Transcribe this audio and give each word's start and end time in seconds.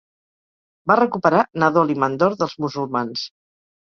Va 0.91 0.95
recuperar 0.99 1.43
Nadol 1.63 1.93
i 1.95 1.97
Mandor 2.05 2.37
dels 2.39 2.57
musulmans. 2.65 3.29